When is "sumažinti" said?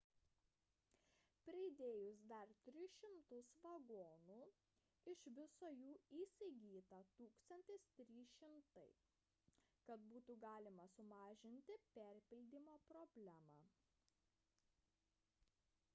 10.95-11.75